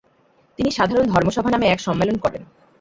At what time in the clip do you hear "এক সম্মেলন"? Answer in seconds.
1.67-2.17